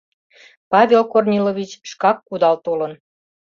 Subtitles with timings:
[0.71, 2.93] Павел Корнилович шкак кудал толын.